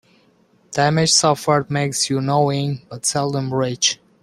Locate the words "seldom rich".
3.05-3.99